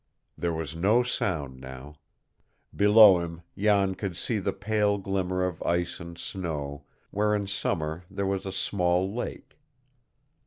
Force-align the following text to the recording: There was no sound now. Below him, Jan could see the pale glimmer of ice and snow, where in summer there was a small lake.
There 0.35 0.51
was 0.51 0.75
no 0.75 1.03
sound 1.03 1.59
now. 1.59 1.97
Below 2.75 3.19
him, 3.19 3.43
Jan 3.55 3.93
could 3.93 4.17
see 4.17 4.39
the 4.39 4.51
pale 4.51 4.97
glimmer 4.97 5.45
of 5.45 5.61
ice 5.61 5.99
and 5.99 6.17
snow, 6.17 6.85
where 7.11 7.35
in 7.35 7.45
summer 7.45 8.05
there 8.09 8.25
was 8.25 8.47
a 8.47 8.51
small 8.51 9.13
lake. 9.13 9.59